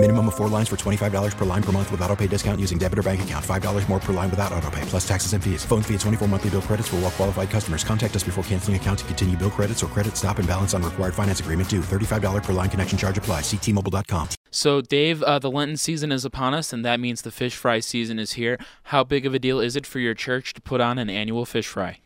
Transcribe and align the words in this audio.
Minimum 0.00 0.28
of 0.28 0.36
four 0.36 0.46
lines 0.46 0.68
for 0.68 0.76
$25 0.76 1.36
per 1.36 1.44
line 1.44 1.62
per 1.62 1.72
month 1.72 1.90
with 1.90 2.00
auto 2.02 2.14
pay 2.14 2.28
discount 2.28 2.60
using 2.60 2.78
debit 2.78 3.00
or 3.00 3.02
bank 3.02 3.20
account. 3.22 3.44
$5 3.44 3.88
more 3.88 3.98
per 3.98 4.12
line 4.12 4.30
without 4.30 4.52
auto 4.52 4.70
pay, 4.70 4.80
plus 4.82 5.06
taxes 5.06 5.32
and 5.32 5.42
fees. 5.42 5.64
Phone 5.64 5.82
fee 5.82 5.94
at 5.94 6.00
24 6.00 6.28
monthly 6.28 6.50
bill 6.50 6.62
credits 6.62 6.86
for 6.86 6.96
all 6.96 7.02
well 7.02 7.10
qualified 7.10 7.50
customers. 7.50 7.82
Contact 7.82 8.14
us 8.14 8.22
before 8.22 8.44
canceling 8.44 8.76
account 8.76 9.00
to 9.00 9.04
continue 9.06 9.36
bill 9.36 9.50
credits 9.50 9.82
or 9.82 9.88
credit 9.88 10.16
stop 10.16 10.38
and 10.38 10.46
balance 10.46 10.72
on 10.72 10.84
required 10.84 11.14
finance 11.14 11.40
agreement 11.40 11.68
due. 11.68 11.80
$35 11.80 12.44
per 12.44 12.52
line 12.52 12.70
connection 12.70 12.96
charge 12.96 13.18
apply. 13.18 13.40
Ctmobile.com. 13.40 14.28
So, 14.52 14.80
Dave, 14.80 15.20
uh, 15.24 15.40
the 15.40 15.50
Lenten 15.50 15.76
season 15.76 16.12
is 16.12 16.24
upon 16.24 16.54
us, 16.54 16.72
and 16.72 16.84
that 16.84 17.00
means 17.00 17.22
the 17.22 17.32
fish 17.32 17.56
fry 17.56 17.80
season 17.80 18.20
is 18.20 18.34
here. 18.34 18.56
How 18.84 19.02
big 19.02 19.26
of 19.26 19.34
a 19.34 19.40
deal 19.40 19.58
is 19.58 19.74
it 19.74 19.84
for 19.84 19.98
your 19.98 20.14
church 20.14 20.54
to 20.54 20.60
put 20.60 20.80
on 20.80 20.98
an 20.98 21.10
annual 21.10 21.44
fish 21.44 21.66
fry? 21.66 21.98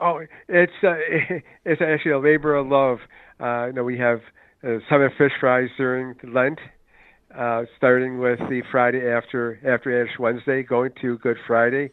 Oh, 0.00 0.26
it's 0.48 0.72
uh, 0.82 0.96
it's 1.64 1.80
actually 1.80 2.10
a 2.10 2.18
labor 2.18 2.56
of 2.56 2.66
love. 2.66 2.98
Uh, 3.38 3.66
you 3.66 3.72
know, 3.74 3.84
we 3.84 3.98
have 3.98 4.20
uh, 4.64 4.78
seven 4.88 5.10
fish 5.18 5.32
fries 5.40 5.68
during 5.76 6.14
Lent, 6.22 6.58
uh, 7.36 7.64
starting 7.76 8.18
with 8.18 8.38
the 8.38 8.62
Friday 8.70 9.08
after 9.08 9.58
after 9.66 10.02
Ash 10.02 10.18
Wednesday, 10.18 10.62
going 10.62 10.92
to 11.00 11.18
Good 11.18 11.36
Friday, 11.46 11.90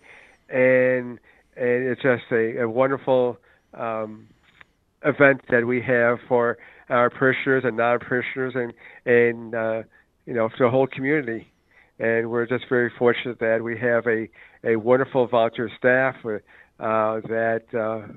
and 0.49 1.19
and 1.55 1.87
it's 1.87 2.01
just 2.01 2.23
a, 2.31 2.61
a 2.61 2.69
wonderful 2.69 3.37
um, 3.73 4.27
event 5.03 5.41
that 5.49 5.65
we 5.65 5.81
have 5.81 6.19
for 6.27 6.57
our 6.89 7.09
parishioners 7.09 7.63
and 7.65 7.77
non-parishioners 7.77 8.53
and 8.55 8.73
and 9.05 9.55
uh, 9.55 9.83
you 10.25 10.33
know 10.33 10.49
for 10.49 10.65
the 10.65 10.69
whole 10.69 10.87
community. 10.87 11.51
And 12.01 12.29
we're 12.31 12.45
just 12.45 12.63
very 12.69 12.91
fortunate 12.97 13.39
that 13.39 13.63
we 13.63 13.77
have 13.79 14.05
a 14.07 14.29
a 14.63 14.75
wonderful 14.77 15.27
volunteer 15.27 15.69
staff 15.77 16.15
uh, 16.23 17.19
that 17.27 17.63
uh, 17.73 18.07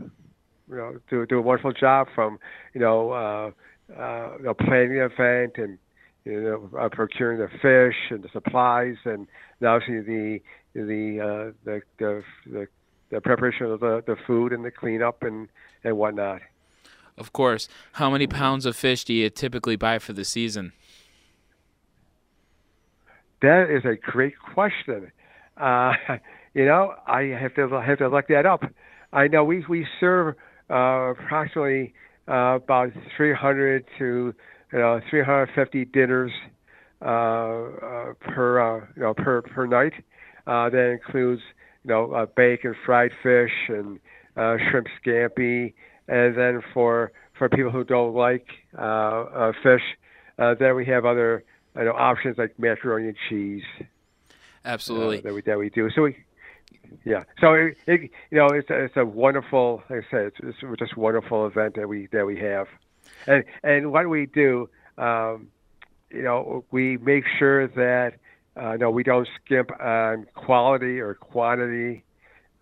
you 0.69 0.77
know 0.77 0.99
do 1.09 1.25
do 1.27 1.39
a 1.39 1.43
wonderful 1.43 1.73
job 1.73 2.09
from 2.15 2.39
you 2.75 2.81
know. 2.81 3.53
Uh, 3.97 4.37
you 4.39 4.45
know, 4.45 4.55
planning 4.55 4.91
the 4.91 5.05
event 5.05 5.53
and 5.57 5.79
you 6.25 6.41
know, 6.41 6.79
uh, 6.79 6.89
procuring 6.89 7.39
the 7.39 7.49
fish 7.49 7.97
and 8.11 8.23
the 8.23 8.29
supplies, 8.33 8.97
and 9.05 9.27
obviously 9.65 10.01
the 10.01 10.41
the 10.75 11.21
uh, 11.21 11.53
the, 11.65 11.83
the 11.99 12.23
the 12.47 12.69
the 13.11 13.21
preparation 13.21 13.67
of 13.67 13.81
the, 13.81 14.03
the 14.07 14.17
food 14.27 14.53
and 14.53 14.65
the 14.65 14.71
cleanup 14.71 15.23
and 15.23 15.49
and 15.85 15.97
whatnot. 15.97 16.41
Of 17.19 17.33
course. 17.33 17.69
How 17.93 18.11
many 18.11 18.27
pounds 18.27 18.65
of 18.65 18.75
fish 18.75 19.05
do 19.05 19.13
you 19.13 19.29
typically 19.29 19.77
buy 19.77 19.99
for 19.99 20.13
the 20.13 20.25
season? 20.25 20.73
That 23.43 23.71
is 23.71 23.85
a 23.85 23.97
great 23.97 24.35
question. 24.55 25.13
Uh, 25.57 25.93
you 26.55 26.65
know, 26.65 26.95
I 27.07 27.23
have 27.39 27.55
to 27.57 27.69
have 27.69 27.99
to 27.99 28.09
look 28.09 28.29
that 28.29 28.47
up. 28.47 28.65
I 29.13 29.29
know 29.29 29.45
we 29.45 29.65
we 29.69 29.87
serve 30.01 30.37
uh, 30.71 31.13
approximately 31.13 31.93
uh, 32.29 32.59
about 32.63 32.93
300 33.17 33.85
to 33.99 34.35
you 34.73 34.79
know 34.79 35.01
350 35.11 35.85
dinners 35.87 36.33
uh, 37.01 37.05
uh, 37.05 38.13
per 38.21 38.61
uh, 38.61 38.87
you 38.97 39.03
know 39.03 39.15
per 39.15 39.43
per 39.43 39.67
night. 39.67 39.93
Uh, 40.47 40.69
that 40.71 40.91
includes 40.91 41.43
you 41.85 41.91
know 41.91 42.13
uh, 42.13 42.27
bacon, 42.27 42.75
fried 42.85 43.13
fish, 43.23 43.53
and 43.69 43.99
uh, 44.37 44.57
shrimp 44.71 44.87
scampi. 45.05 45.75
And 46.09 46.37
then 46.37 46.63
for 46.75 47.13
for 47.39 47.49
people 47.49 47.71
who 47.71 47.85
don't 47.85 48.15
like 48.15 48.47
uh, 48.79 48.83
uh, 48.83 49.53
fish, 49.63 49.83
uh, 50.39 50.55
then 50.59 50.75
we 50.75 50.87
have 50.87 51.05
other 51.05 51.45
you 51.77 51.85
know 51.85 51.93
options 51.93 52.39
like 52.39 52.59
macaroni 52.59 53.09
and 53.09 53.17
cheese. 53.29 53.63
Absolutely. 54.65 55.21
That 55.21 55.35
we 55.35 55.43
that 55.43 55.59
we 55.59 55.71
do. 55.71 55.91
So 55.95 56.03
we 56.03 56.17
yeah. 57.05 57.25
So 57.41 57.55
it, 57.55 57.77
it, 57.87 58.01
you 58.31 58.39
know, 58.39 58.47
it's 58.47 58.71
a, 58.71 58.85
it's 58.85 58.97
a 58.97 59.05
wonderful, 59.05 59.83
like 59.89 60.05
I 60.05 60.11
said, 60.11 60.33
it's, 60.43 60.59
it's 60.63 60.79
just 60.79 60.97
wonderful 60.97 61.47
event 61.47 61.77
that 61.77 61.89
we 61.89 62.09
that 62.13 62.27
we 62.27 62.39
have, 62.41 62.69
and 63.27 63.45
and 63.63 63.93
what 63.93 64.09
we 64.09 64.27
do, 64.27 64.69
um, 64.99 65.49
you 66.11 66.23
know, 66.23 66.65
we 66.71 66.97
make 66.99 67.25
sure 67.39 67.69
that 67.69 68.15
uh, 68.57 68.77
no, 68.79 68.91
we 68.91 69.03
don't 69.03 69.29
skimp 69.45 69.71
on 69.81 70.27
quality 70.35 71.01
or 71.01 71.15
quantity. 71.15 72.05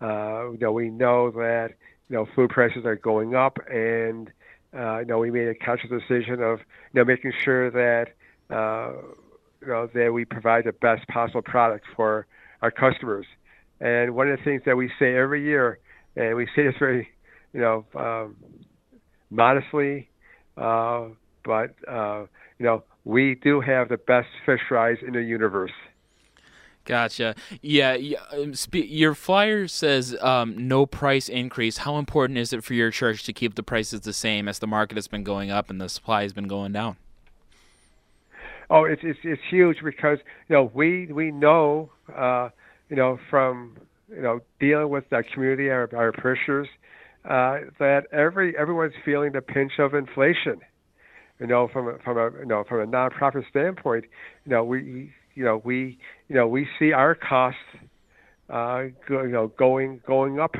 Uh, 0.01 0.51
you 0.51 0.57
know, 0.59 0.71
we 0.71 0.89
know 0.89 1.31
that 1.31 1.73
you 2.09 2.15
know 2.15 2.27
food 2.35 2.49
prices 2.49 2.85
are 2.85 2.95
going 2.95 3.35
up, 3.35 3.57
and 3.69 4.31
uh, 4.77 4.99
you 4.99 5.05
know 5.05 5.19
we 5.19 5.31
made 5.31 5.47
a 5.47 5.55
conscious 5.55 5.89
decision 5.89 6.41
of 6.41 6.59
you 6.59 6.99
know 6.99 7.05
making 7.05 7.33
sure 7.43 7.69
that 7.71 8.13
uh, 8.55 8.93
you 9.61 9.67
know 9.67 9.89
that 9.93 10.13
we 10.13 10.23
provide 10.25 10.63
the 10.63 10.71
best 10.71 11.07
possible 11.07 11.41
product 11.41 11.85
for 11.95 12.25
our 12.61 12.71
customers. 12.71 13.25
And 13.81 14.15
one 14.15 14.29
of 14.29 14.37
the 14.37 14.43
things 14.43 14.61
that 14.65 14.77
we 14.77 14.89
say 14.99 15.15
every 15.15 15.43
year, 15.43 15.79
and 16.15 16.35
we 16.35 16.45
say 16.55 16.65
this 16.65 16.75
very, 16.77 17.09
you 17.51 17.59
know, 17.59 17.85
um, 17.95 18.35
modestly, 19.31 20.07
uh, 20.55 21.07
but 21.43 21.73
uh, 21.87 22.25
you 22.59 22.65
know, 22.65 22.83
we 23.03 23.35
do 23.35 23.59
have 23.59 23.89
the 23.89 23.97
best 23.97 24.27
fish 24.45 24.61
fries 24.69 24.97
in 25.05 25.13
the 25.13 25.23
universe. 25.23 25.71
Gotcha. 26.85 27.35
Yeah, 27.61 27.97
um, 28.31 28.53
your 28.73 29.13
flyer 29.13 29.67
says 29.67 30.15
um, 30.21 30.67
no 30.67 30.85
price 30.85 31.29
increase. 31.29 31.77
How 31.77 31.97
important 31.97 32.39
is 32.39 32.53
it 32.53 32.63
for 32.63 32.73
your 32.73 32.91
church 32.91 33.23
to 33.25 33.33
keep 33.33 33.55
the 33.55 33.63
prices 33.63 34.01
the 34.01 34.13
same 34.13 34.47
as 34.47 34.59
the 34.59 34.67
market 34.67 34.97
has 34.97 35.07
been 35.07 35.23
going 35.23 35.51
up 35.51 35.69
and 35.69 35.79
the 35.79 35.89
supply 35.89 36.23
has 36.23 36.33
been 36.33 36.47
going 36.47 36.71
down? 36.71 36.97
Oh, 38.69 38.85
it's 38.85 39.01
it's, 39.03 39.19
it's 39.23 39.41
huge 39.49 39.77
because 39.83 40.19
you 40.47 40.55
know 40.55 40.71
we 40.73 41.07
we 41.07 41.31
know 41.31 41.91
uh, 42.15 42.49
you 42.91 42.97
know, 42.97 43.17
from 43.29 43.77
you 44.09 44.21
know 44.21 44.41
dealing 44.59 44.89
with 44.89 45.05
the 45.09 45.23
community, 45.33 45.69
our, 45.69 45.89
our 45.95 46.11
parishioners, 46.11 46.67
uh, 47.23 47.71
that 47.79 48.01
every 48.11 48.55
everyone's 48.57 48.93
feeling 49.03 49.31
the 49.31 49.41
pinch 49.41 49.71
of 49.79 49.95
inflation. 49.95 50.59
You 51.39 51.47
know, 51.47 51.69
from 51.71 51.87
a, 51.87 51.97
from 52.03 52.17
a 52.17 52.37
you 52.39 52.45
know 52.45 52.65
from 52.67 52.81
a 52.81 52.85
nonprofit 52.85 53.49
standpoint, 53.49 54.05
you 54.45 54.51
know 54.51 54.63
we 54.63 55.11
you 55.33 55.43
know 55.43 55.61
we 55.63 55.97
you 56.27 56.35
know 56.35 56.47
we 56.47 56.67
see 56.77 56.91
our 56.91 57.15
costs, 57.15 57.59
uh, 58.49 58.83
go, 59.07 59.23
you 59.23 59.31
know, 59.31 59.47
going 59.57 60.01
going 60.05 60.41
up, 60.41 60.55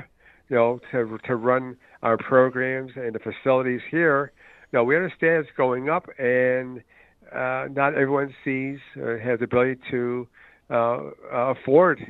you 0.50 0.56
know, 0.56 0.80
to 0.92 1.20
to 1.28 1.36
run 1.36 1.76
our 2.02 2.18
programs 2.18 2.92
and 2.96 3.14
the 3.14 3.20
facilities 3.20 3.82
here. 3.92 4.32
You 4.72 4.80
know, 4.80 4.86
we 4.86 4.96
understand 4.96 5.46
it's 5.46 5.50
going 5.58 5.90
up, 5.90 6.08
and 6.18 6.82
uh, 7.30 7.68
not 7.70 7.94
everyone 7.94 8.34
sees 8.46 8.80
or 8.98 9.20
has 9.20 9.40
the 9.40 9.46
ability 9.46 9.82
to 9.92 10.28
uh, 10.70 11.00
afford 11.34 12.00
uh, 12.02 12.06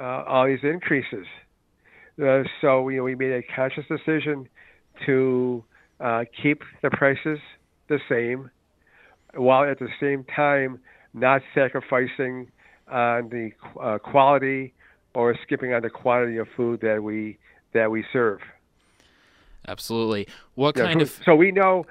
all 0.00 0.46
these 0.46 0.62
increases. 0.62 1.26
Uh, 2.22 2.42
so 2.60 2.82
we, 2.82 3.00
we 3.00 3.14
made 3.14 3.32
a 3.32 3.42
conscious 3.54 3.84
decision 3.88 4.48
to 5.06 5.64
uh, 6.00 6.24
keep 6.42 6.62
the 6.82 6.90
prices 6.90 7.38
the 7.88 7.98
same, 8.08 8.50
while 9.34 9.68
at 9.68 9.78
the 9.78 9.88
same 10.00 10.24
time 10.24 10.78
not 11.12 11.42
sacrificing 11.54 12.48
on 12.90 13.28
the 13.30 13.50
uh, 13.80 13.98
quality 13.98 14.72
or 15.14 15.34
skipping 15.42 15.72
on 15.72 15.82
the 15.82 15.90
quantity 15.90 16.36
of 16.36 16.46
food 16.56 16.80
that 16.80 17.02
we 17.02 17.38
that 17.72 17.90
we 17.90 18.04
serve. 18.12 18.40
Absolutely. 19.66 20.28
What 20.54 20.76
yeah, 20.76 20.84
kind 20.84 21.00
so, 21.00 21.02
of 21.02 21.20
so 21.24 21.34
we 21.34 21.50
know 21.50 21.86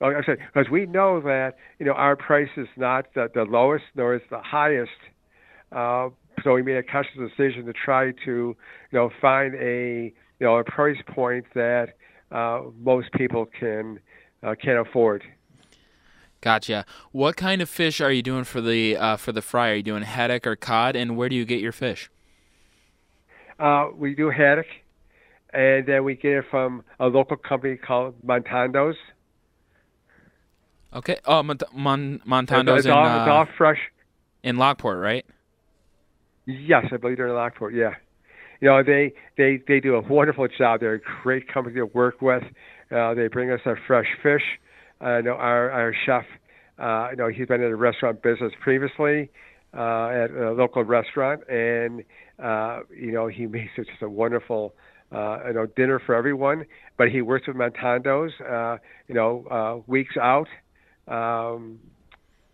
Oh, 0.00 0.06
I'm 0.06 0.22
sorry, 0.24 0.38
because 0.52 0.70
we 0.70 0.86
know 0.86 1.20
that 1.20 1.56
you 1.78 1.84
know 1.84 1.92
our 1.92 2.16
price 2.16 2.48
is 2.56 2.68
not 2.76 3.12
the, 3.14 3.28
the 3.34 3.42
lowest 3.42 3.84
nor 3.94 4.14
is 4.14 4.22
the 4.30 4.40
highest, 4.40 4.90
uh, 5.72 6.08
so 6.42 6.54
we 6.54 6.62
made 6.62 6.76
a 6.76 6.82
conscious 6.82 7.16
decision 7.16 7.66
to 7.66 7.72
try 7.72 8.12
to, 8.24 8.30
you 8.30 8.56
know, 8.92 9.10
find 9.20 9.54
a, 9.54 10.12
you 10.38 10.46
know, 10.46 10.56
a 10.56 10.64
price 10.64 10.98
point 11.06 11.44
that 11.54 11.94
uh, 12.30 12.62
most 12.80 13.12
people 13.12 13.46
can 13.46 14.00
uh, 14.42 14.54
can 14.60 14.76
afford. 14.76 15.22
Gotcha. 16.40 16.84
What 17.10 17.36
kind 17.36 17.60
of 17.60 17.68
fish 17.68 18.00
are 18.00 18.12
you 18.12 18.22
doing 18.22 18.44
for 18.44 18.60
the 18.60 18.96
uh, 18.96 19.16
for 19.16 19.32
the 19.32 19.42
fry? 19.42 19.70
Are 19.70 19.74
you 19.74 19.82
doing 19.82 20.02
haddock 20.02 20.46
or 20.46 20.54
cod? 20.56 20.94
And 20.94 21.16
where 21.16 21.28
do 21.28 21.34
you 21.34 21.44
get 21.44 21.60
your 21.60 21.72
fish? 21.72 22.10
Uh, 23.58 23.88
we 23.96 24.14
do 24.14 24.30
haddock, 24.30 24.66
and 25.52 25.84
then 25.86 26.04
we 26.04 26.14
get 26.14 26.32
it 26.32 26.44
from 26.48 26.84
a 27.00 27.08
local 27.08 27.36
company 27.36 27.76
called 27.76 28.14
Montando's. 28.24 28.96
Okay. 30.94 31.18
Oh, 31.24 31.42
Mont- 31.42 31.64
Mon- 31.74 32.20
Montando's 32.26 32.78
it's, 32.78 32.86
in, 32.86 32.92
all, 32.92 33.04
uh, 33.04 33.22
it's 33.22 33.30
all 33.30 33.46
fresh. 33.56 33.78
In 34.42 34.56
Lockport, 34.56 34.98
right? 35.00 35.26
Yes, 36.48 36.86
I 36.92 36.98
believe 36.98 37.18
they're 37.18 37.28
in 37.28 37.34
Lockport. 37.34 37.74
Yeah, 37.74 37.94
you 38.60 38.68
know 38.68 38.82
they 38.82 39.12
they 39.38 39.60
they 39.68 39.80
do 39.80 39.96
a 39.96 40.00
wonderful 40.02 40.48
job. 40.58 40.80
They're 40.80 40.94
a 40.94 41.00
great 41.22 41.52
company 41.52 41.76
to 41.76 41.86
work 41.86 42.22
with. 42.22 42.44
Uh, 42.90 43.14
they 43.14 43.28
bring 43.28 43.50
us 43.50 43.60
our 43.66 43.78
fresh 43.86 44.06
fish. 44.22 44.42
I 45.00 45.22
know 45.22 45.32
our 45.34 45.70
our 45.70 45.94
chef. 46.06 46.24
Uh, 46.78 47.08
you 47.10 47.16
know 47.16 47.28
he's 47.28 47.46
been 47.48 47.62
in 47.62 47.70
the 47.70 47.76
restaurant 47.76 48.22
business 48.22 48.52
previously 48.62 49.30
uh, 49.76 50.08
at 50.08 50.30
a 50.30 50.52
local 50.52 50.84
restaurant, 50.84 51.42
and 51.50 52.04
uh, 52.42 52.80
you 52.96 53.12
know 53.12 53.28
he 53.28 53.46
makes 53.46 53.72
just 53.76 53.90
a 54.02 54.10
wonderful 54.10 54.74
uh, 55.12 55.40
you 55.48 55.54
know 55.54 55.66
dinner 55.76 56.00
for 56.06 56.14
everyone. 56.14 56.64
But 56.98 57.10
he 57.10 57.22
works 57.22 57.48
with 57.48 57.56
Montandos, 57.56 58.30
uh, 58.40 58.78
you 59.08 59.14
know, 59.14 59.46
uh, 59.50 59.82
weeks 59.88 60.16
out. 60.20 60.48
um, 61.08 61.78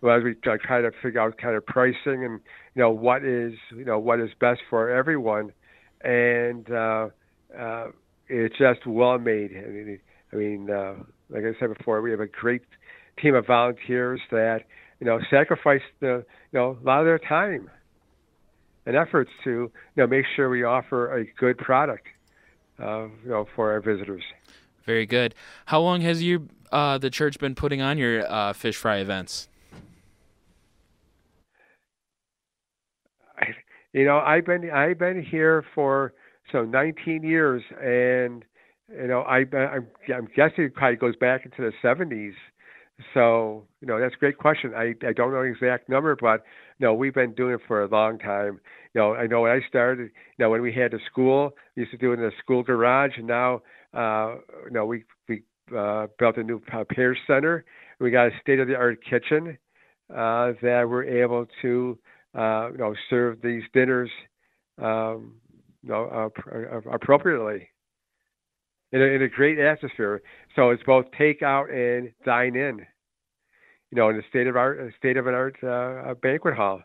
well, 0.04 0.18
as 0.18 0.22
we 0.22 0.34
try 0.34 0.82
to 0.82 0.90
figure 1.02 1.18
out 1.18 1.38
kind 1.38 1.56
of 1.56 1.64
pricing 1.64 2.26
and 2.26 2.38
you 2.74 2.82
know 2.82 2.90
what 2.90 3.24
is 3.24 3.54
you 3.74 3.86
know 3.86 3.98
what 3.98 4.20
is 4.20 4.28
best 4.38 4.60
for 4.68 4.90
everyone, 4.90 5.50
and 6.02 6.70
uh, 6.70 7.08
uh, 7.58 7.86
it's 8.28 8.54
just 8.58 8.86
well 8.86 9.18
made. 9.18 9.52
I 9.56 9.70
mean, 9.70 9.98
I 10.30 10.36
mean, 10.36 10.70
uh, 10.70 10.96
like 11.30 11.44
I 11.44 11.58
said 11.58 11.74
before, 11.74 12.02
we 12.02 12.10
have 12.10 12.20
a 12.20 12.26
great 12.26 12.60
team 13.22 13.34
of 13.34 13.46
volunteers 13.46 14.20
that 14.30 14.64
you 15.00 15.06
know 15.06 15.20
sacrifice 15.30 15.80
the 16.00 16.22
you 16.52 16.58
know 16.58 16.76
a 16.78 16.84
lot 16.84 17.00
of 17.00 17.06
their 17.06 17.18
time 17.18 17.70
and 18.84 18.96
efforts 18.96 19.30
to 19.44 19.50
you 19.50 19.72
know 19.96 20.06
make 20.06 20.26
sure 20.36 20.50
we 20.50 20.64
offer 20.64 21.16
a 21.16 21.24
good 21.40 21.56
product 21.56 22.08
uh, 22.78 23.04
you 23.04 23.30
know 23.30 23.46
for 23.56 23.72
our 23.72 23.80
visitors. 23.80 24.22
Very 24.84 25.06
good. 25.06 25.34
How 25.64 25.80
long 25.80 26.02
has 26.02 26.22
you 26.22 26.50
uh, 26.70 26.98
the 26.98 27.08
church 27.08 27.38
been 27.38 27.54
putting 27.54 27.80
on 27.80 27.96
your 27.96 28.30
uh, 28.30 28.52
fish 28.52 28.76
fry 28.76 28.98
events? 28.98 29.48
you 33.92 34.04
know, 34.04 34.18
I've 34.18 34.46
been 34.46 34.70
I've 34.70 34.98
been 34.98 35.22
here 35.22 35.64
for 35.74 36.12
so 36.52 36.64
19 36.64 37.22
years, 37.22 37.62
and 37.82 38.44
you 38.90 39.08
know, 39.08 39.22
I 39.22 39.44
I'm, 39.56 39.86
I'm 40.14 40.28
guessing 40.36 40.64
it 40.64 40.74
probably 40.74 40.96
goes 40.96 41.16
back 41.16 41.44
into 41.44 41.62
the 41.62 41.72
70s. 41.82 42.34
So 43.12 43.64
you 43.80 43.88
know, 43.88 43.98
that's 43.98 44.14
a 44.14 44.18
great 44.18 44.38
question. 44.38 44.72
I 44.74 44.94
I 45.06 45.12
don't 45.12 45.32
know 45.32 45.42
the 45.42 45.50
exact 45.50 45.88
number, 45.88 46.16
but 46.20 46.44
you 46.78 46.86
know, 46.86 46.94
we've 46.94 47.14
been 47.14 47.32
doing 47.34 47.54
it 47.54 47.60
for 47.66 47.82
a 47.82 47.88
long 47.88 48.18
time. 48.18 48.60
You 48.94 49.00
know, 49.00 49.14
I 49.14 49.26
know 49.26 49.42
when 49.42 49.50
I 49.50 49.60
started, 49.68 50.04
you 50.04 50.10
know, 50.44 50.50
when 50.50 50.62
we 50.62 50.72
had 50.72 50.92
the 50.92 51.00
school, 51.10 51.54
we 51.76 51.82
used 51.82 51.92
to 51.92 51.98
do 51.98 52.12
it 52.12 52.14
in 52.14 52.20
the 52.20 52.32
school 52.42 52.62
garage, 52.62 53.12
and 53.16 53.26
now, 53.26 53.62
uh, 53.92 54.36
you 54.64 54.70
know, 54.70 54.86
we 54.86 55.04
we 55.28 55.42
uh, 55.76 56.06
built 56.18 56.36
a 56.36 56.42
new 56.42 56.62
uh, 56.72 56.84
Center. 57.26 57.64
We 58.00 58.10
got 58.10 58.26
a 58.26 58.30
state-of-the-art 58.42 58.98
kitchen 59.08 59.56
uh, 60.10 60.52
that 60.62 60.84
we're 60.88 61.04
able 61.04 61.46
to, 61.62 61.98
uh, 62.34 62.70
you 62.72 62.78
know, 62.78 62.94
serve 63.10 63.40
these 63.42 63.62
dinners, 63.72 64.10
um, 64.82 65.34
you 65.82 65.90
know, 65.90 66.30
uh, 66.32 66.90
appropriately 66.90 67.68
in 68.92 69.02
a, 69.02 69.04
in 69.04 69.22
a 69.22 69.28
great 69.28 69.58
atmosphere. 69.58 70.22
So 70.56 70.70
it's 70.70 70.82
both 70.84 71.06
takeout 71.18 71.72
and 71.72 72.12
dine 72.24 72.56
in. 72.56 72.86
You 73.90 73.98
know, 73.98 74.08
in 74.08 74.16
a 74.16 74.22
state 74.28 74.46
of 74.48 74.56
art, 74.56 74.80
state 74.98 75.16
of 75.16 75.26
an 75.26 75.34
art 75.34 75.56
uh, 75.62 76.14
banquet 76.14 76.54
hall. 76.54 76.82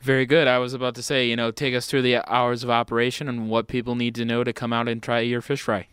Very 0.00 0.26
good. 0.26 0.46
I 0.46 0.58
was 0.58 0.74
about 0.74 0.94
to 0.96 1.02
say, 1.02 1.26
you 1.26 1.34
know, 1.34 1.50
take 1.50 1.74
us 1.74 1.86
through 1.86 2.02
the 2.02 2.16
hours 2.30 2.62
of 2.62 2.70
operation 2.70 3.28
and 3.28 3.48
what 3.48 3.68
people 3.68 3.94
need 3.94 4.14
to 4.16 4.24
know 4.24 4.44
to 4.44 4.52
come 4.52 4.72
out 4.72 4.86
and 4.86 5.02
try 5.02 5.20
your 5.20 5.40
fish 5.40 5.62
fry. 5.62 5.88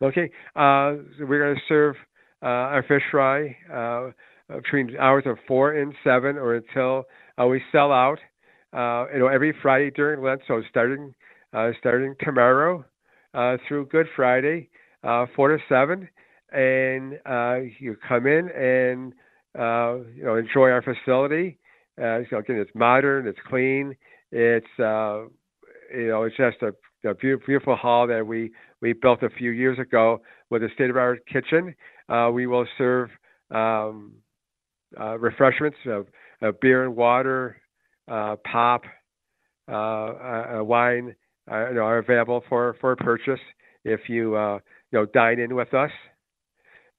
Okay, 0.00 0.30
uh, 0.54 0.94
so 1.18 1.26
we're 1.26 1.42
going 1.42 1.56
to 1.56 1.60
serve 1.68 1.96
uh, 2.40 2.46
our 2.46 2.84
fish 2.84 3.02
fry 3.10 3.56
uh, 3.68 4.12
between 4.48 4.96
hours 4.98 5.24
of 5.26 5.38
four 5.46 5.72
and 5.72 5.94
seven, 6.04 6.36
or 6.36 6.54
until 6.54 7.04
uh, 7.40 7.46
we 7.46 7.62
sell 7.72 7.92
out. 7.92 8.18
Uh, 8.72 9.06
you 9.12 9.18
know, 9.18 9.28
every 9.28 9.54
Friday 9.62 9.90
during 9.90 10.22
Lent. 10.22 10.42
So 10.46 10.62
starting 10.68 11.14
uh, 11.54 11.70
starting 11.78 12.14
tomorrow 12.20 12.84
through 13.66 13.86
Good 13.86 14.06
Friday, 14.14 14.68
four 15.34 15.48
to 15.48 15.58
seven, 15.68 16.08
and 16.52 17.18
you 17.78 17.96
come 18.06 18.26
in 18.26 18.50
and 18.50 19.12
you 20.14 20.24
know 20.24 20.36
enjoy 20.36 20.70
our 20.70 20.82
facility. 20.82 21.58
so 21.98 22.38
again, 22.38 22.56
it's 22.56 22.70
modern, 22.74 23.26
it's 23.26 23.38
clean, 23.48 23.96
it's 24.30 24.66
you 25.92 26.08
know, 26.08 26.24
it's 26.24 26.36
just 26.36 26.58
a, 26.62 27.08
a 27.08 27.14
beautiful 27.14 27.76
hall 27.76 28.06
that 28.06 28.26
we 28.26 28.50
we 28.80 28.92
built 28.92 29.22
a 29.22 29.30
few 29.30 29.50
years 29.50 29.78
ago 29.78 30.20
with 30.50 30.62
a 30.62 30.68
state-of-art 30.74 31.26
kitchen. 31.26 31.74
Uh, 32.08 32.30
we 32.32 32.46
will 32.46 32.66
serve 32.76 33.10
um, 33.50 34.12
uh, 34.14 34.27
refreshments 35.18 35.78
of, 35.86 36.06
beer 36.60 36.84
and 36.84 36.94
water, 36.96 37.60
uh, 38.08 38.36
pop, 38.50 38.82
uh, 39.68 40.60
wine, 40.62 41.14
uh, 41.50 41.54
are 41.54 41.98
available 41.98 42.42
for, 42.48 42.76
for 42.80 42.94
purchase 42.96 43.40
if 43.84 44.08
you 44.08 44.36
you 44.36 44.60
know 44.92 45.06
dine 45.06 45.38
in 45.38 45.54
with 45.54 45.72
us. 45.74 45.90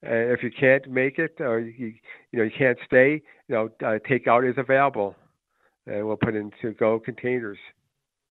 If 0.01 0.43
you 0.43 0.51
can't 0.57 0.89
make 0.89 1.19
it 1.19 1.35
or 1.39 1.59
you 1.59 1.93
you 2.31 2.39
know 2.39 2.43
you 2.43 2.51
can't 2.57 2.77
stay, 2.85 3.21
you 3.47 3.55
know 3.55 3.69
takeout 3.81 4.49
is 4.49 4.55
available, 4.57 5.15
and 5.87 6.05
we'll 6.07 6.17
put 6.17 6.35
into 6.35 6.73
go 6.79 6.99
containers. 6.99 7.57